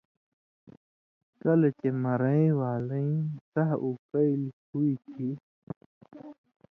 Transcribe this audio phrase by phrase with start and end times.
[1.41, 3.11] کلہۡ چے مرَیں والَیں
[3.51, 5.29] سہہۡ اُکئیلیۡ ہُوئ تھی